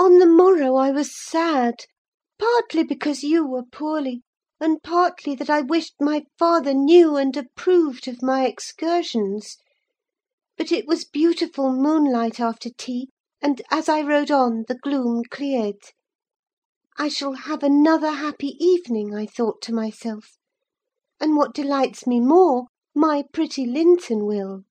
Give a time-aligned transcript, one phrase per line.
[0.00, 1.84] On the morrow I was sad;
[2.38, 4.22] partly because you were poorly,
[4.60, 9.56] and partly that I wished my father knew and approved of my excursions.
[10.56, 13.08] But it was beautiful moonlight after tea,
[13.42, 15.80] and, as I rode on, the gloom cleared.
[16.96, 20.38] I shall have another happy evening, I thought to myself;
[21.18, 24.62] and what delights me more, my pretty Linton will.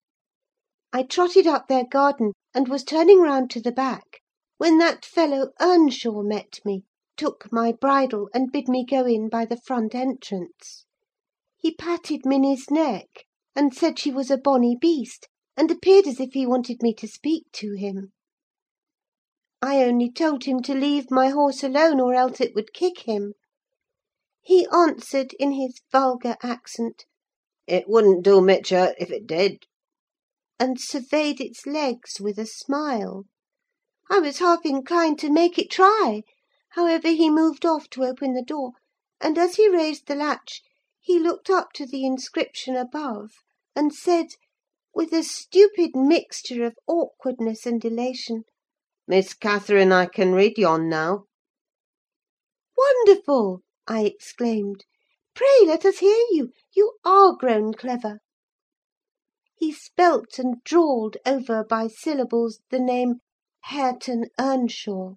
[0.93, 4.21] I trotted up their garden, and was turning round to the back,
[4.57, 6.83] when that fellow Earnshaw met me,
[7.15, 10.85] took my bridle, and bid me go in by the front entrance.
[11.57, 16.33] He patted Minny's neck, and said she was a bonny beast, and appeared as if
[16.33, 18.13] he wanted me to speak to him.
[19.61, 23.33] I only told him to leave my horse alone, or else it would kick him.
[24.41, 27.05] He answered, in his vulgar accent,
[27.65, 29.65] "It wouldn't do mitch hurt if it did,"
[30.59, 33.25] and surveyed its legs with a smile.
[34.09, 36.23] I was half inclined to make it try;
[36.69, 38.71] however, he moved off to open the door,
[39.19, 40.61] and as he raised the latch,
[41.01, 43.31] he looked up to the inscription above,
[43.75, 44.27] and said,
[44.95, 48.45] with a stupid mixture of awkwardness and elation,
[49.05, 51.25] "Miss Catherine, I can read yon now."
[52.77, 54.85] "Wonderful!" I exclaimed.
[55.35, 58.19] "Pray let us hear you: you are grown clever."
[59.57, 63.15] He spelt and drawled over by syllables the name
[63.71, 65.15] Hareton Earnshaw.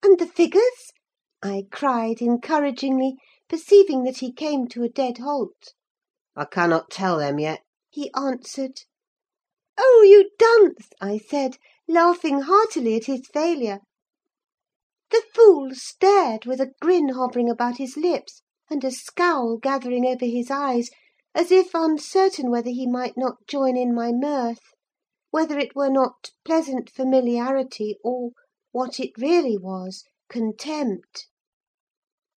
[0.00, 0.92] "And the figures?"
[1.42, 3.16] I cried, encouragingly,
[3.48, 5.74] perceiving that he came to a dead halt.
[6.36, 8.82] "I cannot tell them yet," he answered.
[9.76, 11.56] "Oh, you dunce!" I said,
[11.88, 13.80] laughing heartily at his failure.
[15.10, 20.26] The fool stared, with a grin hovering about his lips, and a scowl gathering over
[20.26, 20.90] his eyes,
[21.34, 24.60] as if uncertain whether he might not join in my mirth;
[25.30, 28.30] whether it were not pleasant familiarity, or,
[28.72, 31.26] what it really was, contempt.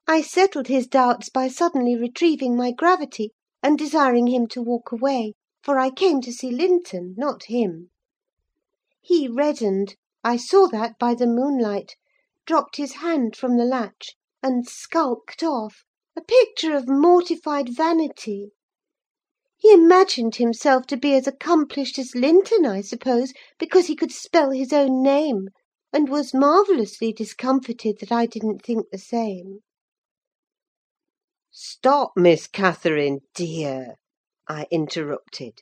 [0.06, 3.32] I settled his doubts by suddenly retrieving my gravity,
[3.64, 7.92] and desiring him to walk away, for I came to see Linton, not him.
[9.00, 11.96] He reddened (I saw that by the moonlight),
[12.46, 15.86] dropped his hand from the latch, and skulked off,
[16.18, 18.52] a picture of mortified vanity.
[19.62, 24.50] He imagined himself to be as accomplished as Linton, I suppose, because he could spell
[24.50, 25.50] his own name,
[25.94, 29.60] and was marvellously discomfited that I didn't think the same.
[31.52, 33.98] "Stop, Miss Catherine, dear!"
[34.48, 35.60] I interrupted.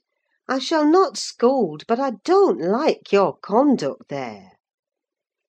[0.48, 4.52] "I shall not scold, but I don't like your conduct there.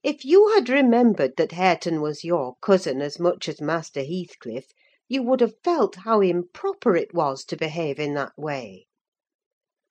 [0.03, 4.66] If you had remembered that Hareton was your cousin as much as Master Heathcliff,
[5.12, 8.87] you would have felt how improper it was to behave in that way.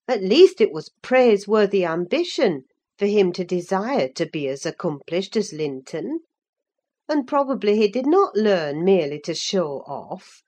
[0.07, 2.63] At least it was praiseworthy ambition
[2.97, 6.21] for him to desire to be as accomplished as Linton;
[7.09, 10.41] and probably he did not learn merely to show off: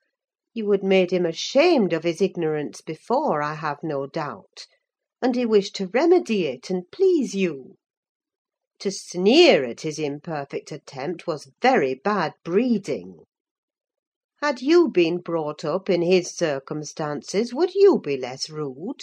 [0.54, 4.66] you had made him ashamed of his ignorance before, I have no doubt,
[5.20, 7.76] and he wished to remedy it and please you.
[8.78, 13.24] To sneer at his imperfect attempt was very bad breeding.
[14.42, 19.02] Had you been brought up in his circumstances, would you be less rude?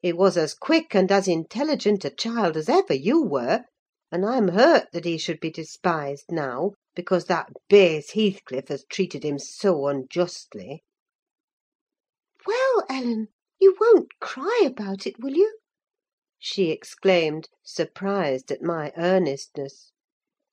[0.00, 3.64] He was as quick and as intelligent a child as ever you were,
[4.10, 9.26] and I'm hurt that he should be despised now, because that base Heathcliff has treated
[9.26, 10.84] him so unjustly."
[12.46, 13.28] "Well, Ellen,
[13.58, 15.58] you won't cry about it, will you?"
[16.38, 19.92] she exclaimed, surprised at my earnestness.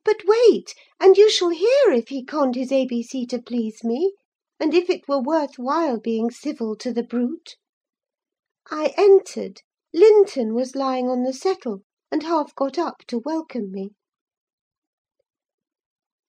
[0.08, 4.14] "But wait, and you shall hear if he conned his ABC to please me,
[4.58, 7.58] and if it were worth while being civil to the brute.
[8.72, 9.64] I entered:
[9.94, 13.90] Linton was lying on the settle, and half got up to welcome me.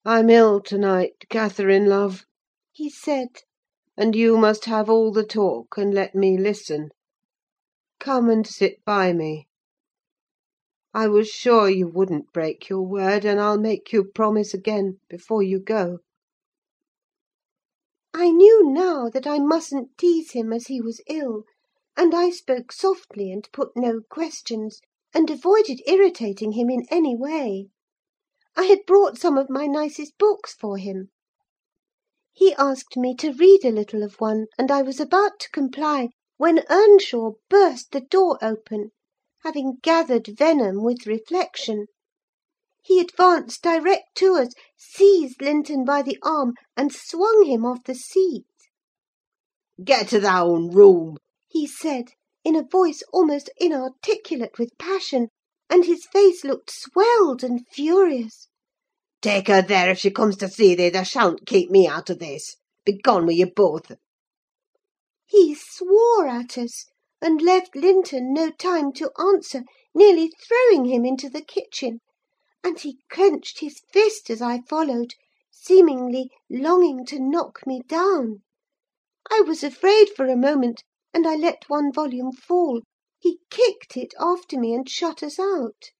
[0.03, 2.25] "I'm ill to night, Catherine, love,"
[2.73, 3.29] he said,
[3.95, 6.89] "and you must have all the talk, and let me listen.
[7.97, 9.47] Come and sit by me.
[11.01, 15.41] I was sure you wouldn't break your word, and I'll make you promise again, before
[15.41, 15.99] you go."
[18.13, 21.45] I knew now that I mustn't tease him as he was ill,
[21.95, 24.81] and I spoke softly and put no questions,
[25.13, 27.69] and avoided irritating him in any way.
[28.57, 31.11] I had brought some of my nicest books for him.
[32.33, 36.09] He asked me to read a little of one, and I was about to comply,
[36.35, 38.91] when Earnshaw burst the door open,
[39.43, 41.85] having gathered venom with reflection.
[42.81, 47.95] He advanced direct to us, seized Linton by the arm, and swung him off the
[47.95, 48.45] seat.
[49.83, 52.09] "Get to thy own room!" he said,
[52.43, 55.29] in a voice almost inarticulate with passion,
[55.69, 58.47] and his face looked swelled and furious.
[59.21, 62.19] "Take her there, if she comes to see thee: thou shalln't keep me out of
[62.19, 62.55] this.
[62.85, 63.91] Begone with you both!"
[65.25, 66.85] He swore at us,
[67.21, 69.63] and left Linton no time to answer,
[69.93, 71.99] nearly throwing him into the kitchen;
[72.63, 75.15] and he clenched his fist as I followed,
[75.51, 78.43] seemingly longing to knock me down.
[79.29, 80.81] I was afraid for a moment,
[81.13, 82.83] and I let one volume fall:
[83.19, 85.91] he kicked it after me, and shut us out.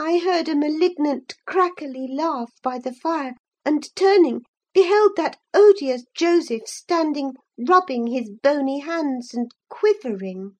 [0.00, 3.34] I heard a malignant, crackly laugh by the fire,
[3.64, 4.42] and turning,
[4.72, 10.56] beheld that odious Joseph standing rubbing his bony hands and quivering.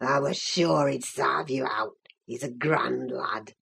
[0.00, 1.96] I was sure he'd sarve you out:
[2.26, 3.54] he's a grand lad.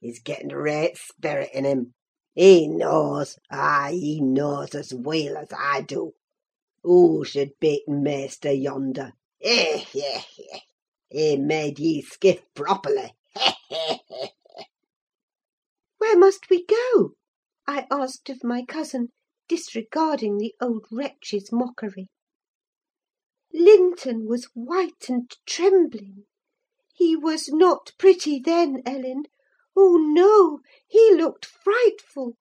[0.00, 1.94] He's getten a raight sperrit in him.
[2.34, 6.14] He knows, ay, he knows as weel as I do.
[6.82, 9.12] Who should beat maister yonder?
[9.42, 10.22] Eh, eh,
[10.52, 10.58] eh!
[11.10, 13.14] He made ye skiff properly.
[13.36, 14.28] Eh, eh, eh!
[15.98, 17.12] Where must we go?
[17.66, 19.10] I asked of my cousin,
[19.50, 22.06] disregarding the old wretch's mockery.
[23.52, 26.24] Linton was white and trembling.
[26.94, 29.24] He was not pretty then, Ellen.
[29.76, 30.60] Oh, no!
[30.86, 32.36] he looked frightful,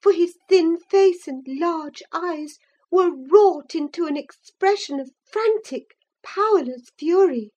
[0.00, 2.56] for his thin face and large eyes
[2.90, 7.50] were wrought into an expression of frantic, powerless fury.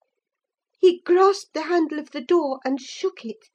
[0.79, 3.45] He grasped the handle of the door and shook it: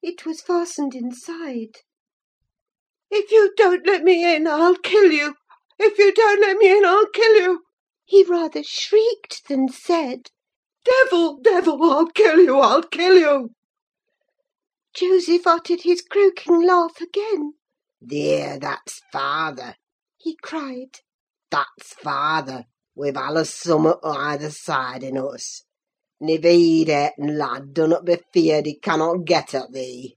[0.00, 1.80] it was fastened inside.
[3.14, 5.34] "If you don't let me in, I'll kill you!
[5.78, 7.62] If you don't let me in, I'll kill you!"
[8.06, 10.30] he rather shrieked than said.
[10.86, 11.84] "Devil, devil!
[11.92, 13.50] I'll kill you, I'll kill you!"
[14.94, 17.52] Joseph uttered his croaking laugh again.
[18.02, 19.76] Thear, that's father!
[20.16, 21.00] he cried.
[21.50, 22.64] That's father,
[22.94, 25.64] with allus summat o' either side in us.
[26.18, 26.88] And if he'd
[27.18, 30.14] lad, dunnut be feared he cannot get at thee.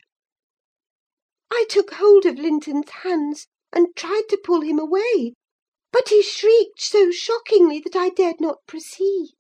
[1.52, 5.36] I took hold of Linton's hands, and tried to pull him away;
[5.92, 9.36] but he shrieked so shockingly that I dared not proceed.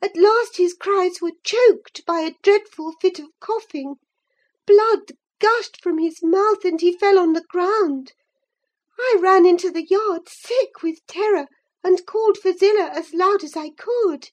[0.00, 3.96] At last his cries were choked by a dreadful fit of coughing;
[4.68, 5.10] blood
[5.40, 8.12] gushed from his mouth, and he fell on the ground.
[8.96, 11.48] I ran into the yard, sick with terror,
[11.82, 14.28] and called for Zillah as loud as I could.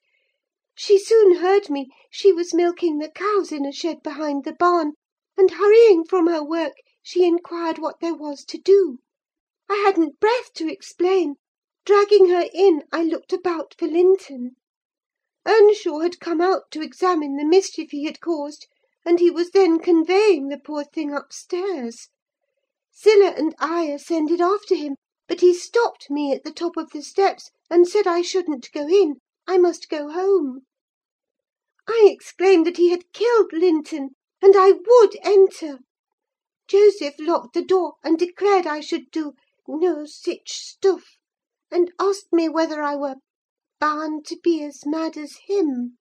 [0.76, 4.94] She soon heard me: she was milking the cows in a shed behind the barn
[5.38, 6.74] and hurrying from her work,
[7.04, 8.98] she inquired what there was to do.
[9.70, 11.36] I hadn't breath to explain:
[11.86, 14.56] dragging her in, I looked about for Linton.
[15.46, 18.68] Earnshaw had come out to examine the mischief he had caused,
[19.06, 22.10] and he was then conveying the poor thing upstairs.
[23.00, 24.96] Zillah and I ascended after him,
[25.28, 28.88] but he stopped me at the top of the steps, and said I shouldn't go
[28.88, 30.62] in: I must go home.
[31.88, 35.80] I exclaimed that he had killed Linton, and I would enter.
[36.68, 39.34] Joseph locked the door, and declared I should do
[39.68, 41.18] no sich stuff,
[41.72, 43.16] and asked me whether I were
[43.80, 45.98] bound to be as mad as him.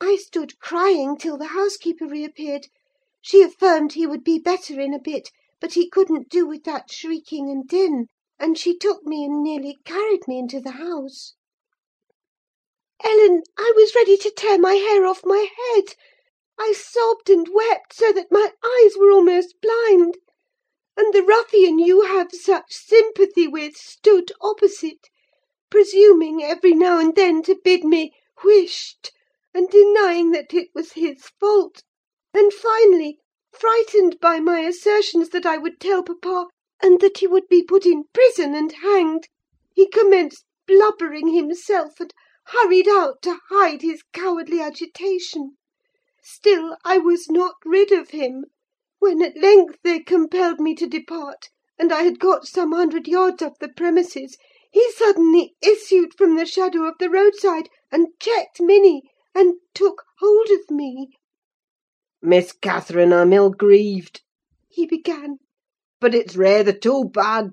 [0.00, 2.66] I stood crying till the housekeeper reappeared:
[3.20, 5.30] she affirmed he would be better in a bit,
[5.60, 8.08] but he couldn't do with that shrieking and din,
[8.38, 11.34] and she took me and nearly carried me into the house.
[13.04, 15.94] Ellen, I was ready to tear my hair off my head.
[16.58, 20.18] I sobbed and wept so that my eyes were almost blind;
[20.98, 25.08] and the ruffian you have such sympathy with stood opposite,
[25.70, 28.12] presuming every now and then to bid me
[28.44, 29.12] "whisht!"
[29.54, 31.84] and denying that it was his fault;
[32.34, 33.18] and finally,
[33.50, 36.48] frightened by my assertions that I would tell papa,
[36.82, 39.26] and that he would be put in prison and hanged,
[39.74, 42.12] he commenced blubbering himself, and
[42.48, 45.56] hurried out to hide his cowardly agitation.
[46.24, 48.44] Still I was not rid of him:
[49.00, 53.42] when at length they compelled me to depart, and I had got some hundred yards
[53.42, 54.36] off the premises,
[54.70, 59.02] he suddenly issued from the shadow of the roadside, and checked Minny,
[59.34, 61.08] and took hold of me.
[62.22, 64.22] "Miss Catherine, I'm ill grieved,"
[64.68, 65.40] he began.
[66.00, 67.50] "but it's rayther too bad."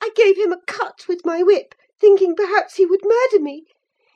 [0.00, 3.66] I gave him a cut with my whip, thinking perhaps he would murder me.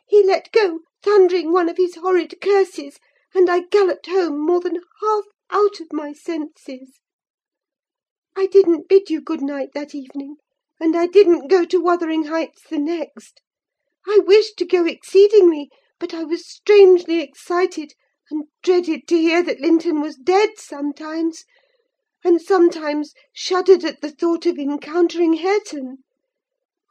[0.07, 2.99] He let go, thundering one of his horrid curses,
[3.35, 7.01] and I galloped home more than half out of my senses.
[8.37, 10.37] I didn't bid you good night that evening,
[10.81, 13.41] and I didn't go to Wuthering Heights the next.
[14.07, 15.69] I wished to go exceedingly,
[15.99, 17.93] but I was strangely excited,
[18.31, 21.45] and dreaded to hear that Linton was dead sometimes,
[22.25, 25.99] and sometimes shuddered at the thought of encountering Hareton.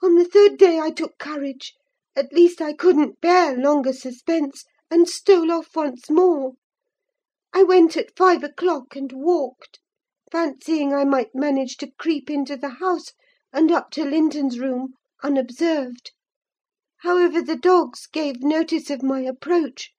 [0.02, 1.74] On the third day I took courage:
[2.16, 6.54] at least I couldn't bear longer suspense, and stole off once more.
[7.54, 9.80] I went at five o'clock, and walked,
[10.32, 13.14] fancying I might manage to creep into the house,
[13.52, 14.94] and up to Linton's room,
[15.24, 16.12] unobserved.
[17.00, 19.94] However, the dogs gave notice of my approach.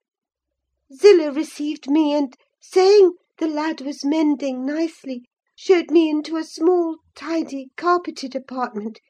[0.92, 5.24] Zillah received me, and, saying the lad was mending nicely,
[5.56, 9.00] showed me into a small, tidy, carpeted apartment,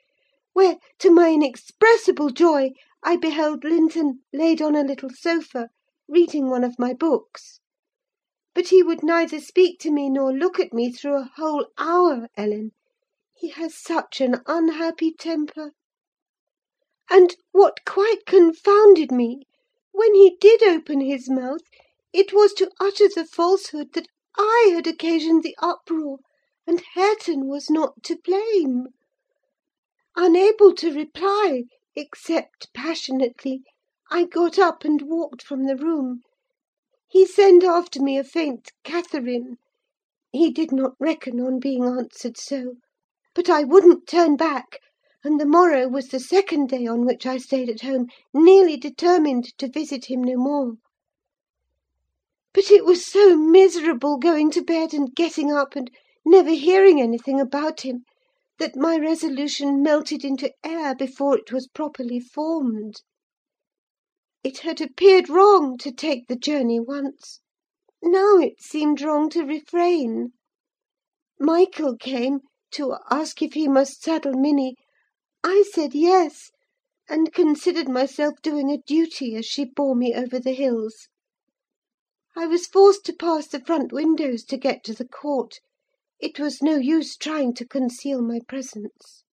[0.52, 2.70] where, to my inexpressible joy,
[3.02, 5.70] I beheld Linton laid on a little sofa,
[6.06, 7.58] reading one of my books.
[8.54, 12.28] But he would neither speak to me nor look at me through a whole hour,
[12.36, 12.72] Ellen:
[13.34, 15.72] he has such an unhappy temper.
[17.08, 19.44] And, what quite confounded me,
[19.92, 21.62] when he did open his mouth,
[22.12, 26.18] it was to utter the falsehood that I had occasioned the uproar,
[26.66, 28.88] and Hareton was not to blame.
[30.16, 31.62] Unable to reply,
[31.96, 33.64] except passionately,
[34.12, 36.22] I got up and walked from the room.
[37.08, 39.56] He sent after me a faint "Catherine!"
[40.30, 42.74] He did not reckon on being answered so;
[43.34, 44.78] but I wouldn't turn back,
[45.24, 49.46] and the morrow was the second day on which I stayed at home, nearly determined
[49.58, 50.74] to visit him no more.
[52.54, 55.90] But it was so miserable going to bed and getting up, and
[56.24, 58.04] never hearing anything about him,
[58.60, 63.00] that my resolution melted into air before it was properly formed.
[64.44, 67.40] It had appeared wrong to take the journey once;
[68.02, 70.34] now it seemed wrong to refrain.
[71.38, 72.40] Michael came,
[72.72, 74.76] to ask if he must saddle Minny.
[75.42, 76.50] I said yes,
[77.08, 81.08] and considered myself doing a duty as she bore me over the hills.
[82.36, 85.60] I was forced to pass the front windows to get to the court:
[86.20, 89.24] it was no use trying to conceal my presence.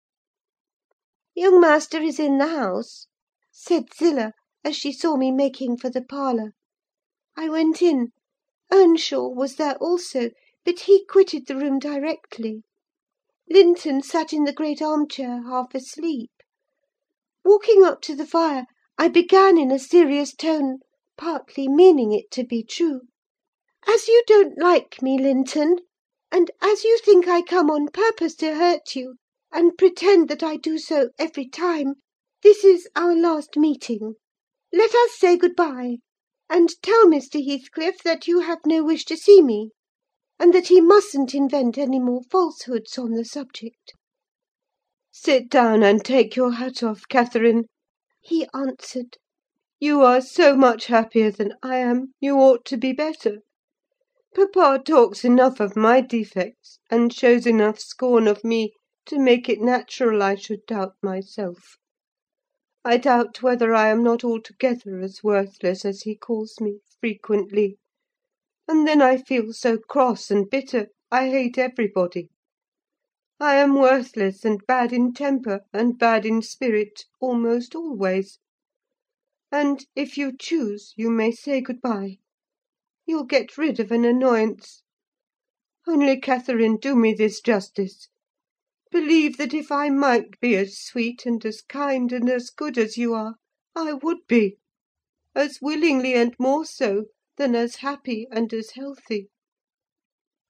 [1.36, 3.08] "Young master is in the house,"
[3.52, 4.32] said Zillah,
[4.64, 6.54] as she saw me making for the parlour.
[7.36, 8.14] I went in.
[8.72, 10.32] Earnshaw was there also,
[10.66, 12.64] but he quitted the room directly.
[13.50, 16.32] Linton sat in the great arm–chair, half asleep.
[17.46, 18.66] Walking up to the fire,
[18.98, 20.80] I began in a serious tone,
[21.18, 23.02] partly meaning it to be true.
[23.88, 25.78] "As you don't like me, Linton,
[26.30, 29.16] and as you think I come on purpose to hurt you,
[29.50, 31.94] and pretend that I do so every time,
[32.44, 34.16] this is our last meeting.
[34.74, 36.00] Let us say good–bye;
[36.50, 37.42] and tell Mr.
[37.42, 39.72] Heathcliff that you have no wish to see me,
[40.38, 43.94] and that he mustn't invent any more falsehoods on the subject."
[45.14, 47.68] "Sit down and take your hat off, Catherine,"
[48.20, 49.18] he answered.
[49.80, 53.38] You are so much happier than I am, you ought to be better.
[54.38, 58.72] Papa talks enough of my defects, and shows enough scorn of me,
[59.08, 61.78] to make it natural I should doubt myself.
[62.86, 67.80] I doubt whether I am not altogether as worthless as he calls me, frequently;
[68.68, 72.30] and then I feel so cross and bitter, I hate everybody.
[73.40, 78.38] I am worthless and bad in temper, and bad in spirit, almost always.
[79.52, 82.20] And, if you choose, you may say good bye.
[83.10, 84.84] You'll get rid of an annoyance.
[85.88, 88.10] Only, Catherine, do me this justice:
[88.92, 92.98] believe that if I might be as sweet, and as kind, and as good as
[92.98, 93.36] you are,
[93.74, 94.58] I would be;
[95.34, 97.06] as willingly, and more so,
[97.38, 99.30] than as happy and as healthy.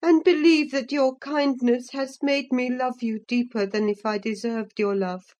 [0.01, 4.79] And believe that your kindness has made me love you deeper than if I deserved
[4.79, 5.35] your love.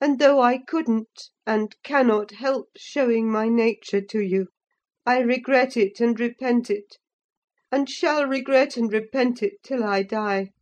[0.00, 4.48] And though I couldn't, and cannot help showing my nature to you,
[5.06, 6.96] I regret it and repent it,
[7.70, 10.52] and shall regret and repent it till I die."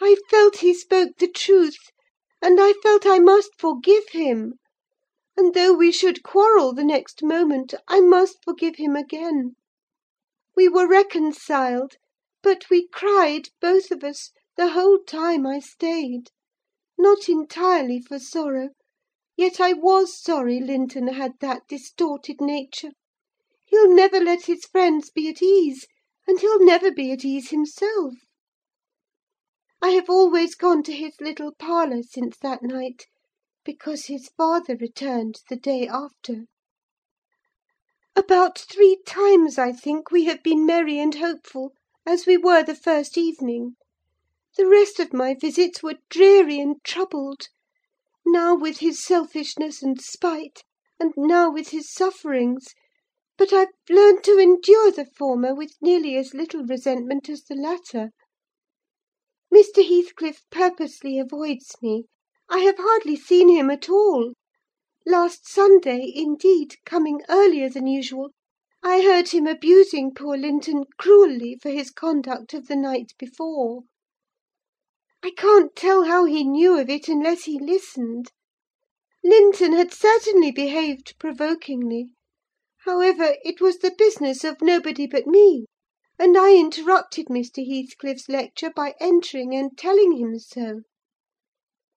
[0.00, 1.90] I felt he spoke the truth,
[2.40, 4.54] and I felt I must forgive him;
[5.36, 9.56] and though we should quarrel the next moment, I must forgive him again.
[10.56, 11.96] We were reconciled,
[12.42, 16.30] but we cried, both of us, the whole time I stayed.
[16.96, 18.70] Not entirely for sorrow;
[19.42, 22.92] yet I was sorry Linton had that distorted nature.
[23.66, 25.88] He'll never let his friends be at ease,
[26.28, 28.14] and he'll never be at ease himself.
[29.82, 33.06] I have always gone to his little parlour since that night,
[33.64, 36.44] because his father returned the day after.
[38.14, 41.72] About three times, I think, we have been merry and hopeful,
[42.06, 43.74] as we were the first evening.
[44.56, 47.48] The rest of my visits were dreary and troubled:
[48.24, 50.62] now with his selfishness and spite,
[51.00, 52.68] and now with his sufferings;
[53.36, 58.12] but I've learned to endure the former with nearly as little resentment as the latter.
[59.52, 59.84] Mr.
[59.84, 62.04] Heathcliff purposely avoids me:
[62.48, 64.34] I have hardly seen him at all.
[65.04, 68.30] Last Sunday, indeed, coming earlier than usual,
[68.84, 73.82] I heard him abusing poor Linton cruelly for his conduct of the night before.
[75.24, 78.32] I can't tell how he knew of it unless he listened.
[79.22, 82.14] Linton had certainly behaved provokingly:
[82.86, 85.66] however, it was the business of nobody but me,
[86.18, 87.64] and I interrupted Mr.
[87.64, 90.80] Heathcliff's lecture by entering and telling him so.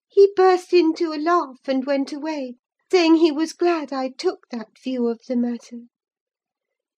[0.06, 2.54] He burst into a laugh, and went away,
[2.92, 5.86] saying he was glad I took that view of the matter.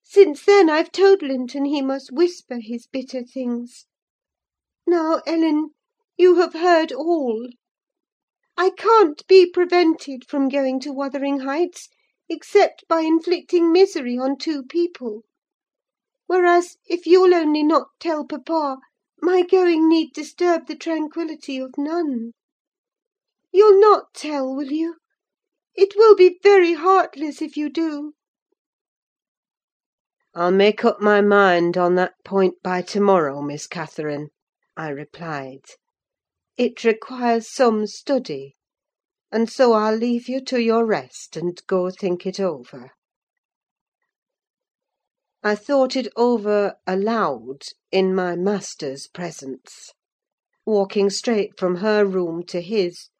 [0.03, 3.87] Since then I've told Linton he must whisper his bitter things.
[4.87, 5.71] Now, Ellen,
[6.21, 7.49] you have heard all.
[8.57, 11.89] I can't be prevented from going to Wuthering Heights,
[12.29, 15.23] except by inflicting misery on two people;
[16.27, 18.79] whereas, if you'll only not tell papa,
[19.23, 22.33] my going need disturb the tranquillity of none.
[23.53, 24.97] You'll not tell, will you?
[25.77, 28.15] It will be very heartless if you do."
[30.35, 34.31] "I'll make up my mind on that point by to morrow, Miss Catherine,"
[34.77, 35.63] I replied.
[36.61, 38.57] "It requires some study;
[39.31, 42.91] and so I'll leave you to your rest, and go think it over."
[45.45, 47.63] I thought it over aloud,
[47.93, 49.93] in my master's presence;
[50.67, 53.11] walking straight from her room to his,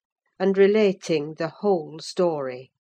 [0.41, 2.73] and relating the whole story,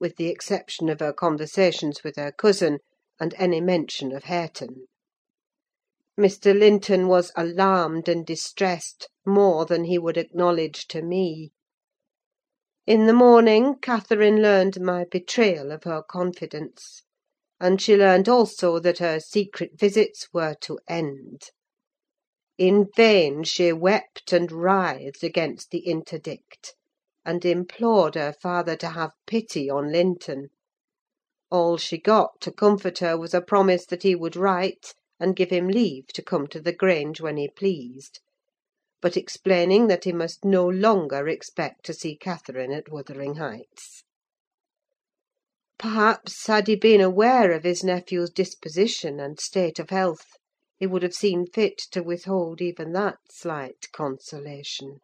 [0.00, 2.80] with the exception of her conversations with her cousin,
[3.20, 4.86] and any mention of Hareton.
[6.16, 6.56] Mr.
[6.56, 11.50] Linton was alarmed and distressed more than he would acknowledge to me.
[12.86, 17.02] In the morning, Catherine learned my betrayal of her confidence;
[17.58, 21.50] and she learned also that her secret visits were to end.
[22.58, 26.76] In vain she wept and writhed against the interdict,
[27.24, 30.50] and implored her father to have pity on Linton.
[31.50, 35.50] All she got to comfort her was a promise that he would write and give
[35.50, 38.18] him leave to come to the Grange when he pleased;
[39.00, 44.02] but explaining that he must no longer expect to see Catherine at Wuthering Heights.
[45.78, 50.32] Perhaps, had he been aware of his nephew's disposition and state of health,
[50.78, 54.98] he would have seen fit to withhold even that slight consolation.